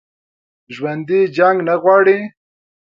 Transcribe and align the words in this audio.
ژوندي 0.75 1.19
جنګ 1.37 1.57
نه 1.67 1.75
غواړي 1.81 2.19